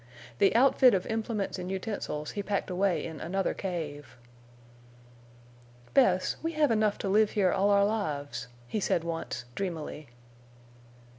The 0.39 0.55
outfit 0.55 0.95
of 0.95 1.05
implements 1.05 1.59
and 1.59 1.71
utensils 1.71 2.31
he 2.31 2.41
packed 2.41 2.71
away 2.71 3.05
in 3.05 3.19
another 3.21 3.53
cave. 3.53 4.17
"Bess, 5.93 6.37
we 6.41 6.53
have 6.53 6.71
enough 6.71 6.97
to 7.05 7.07
live 7.07 7.29
here 7.29 7.51
all 7.51 7.69
our 7.69 7.85
lives," 7.85 8.47
he 8.67 8.79
said 8.79 9.03
once, 9.03 9.45
dreamily. 9.53 10.07